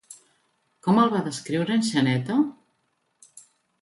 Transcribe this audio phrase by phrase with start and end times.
[0.87, 2.39] Com el va descriure en Xaneta?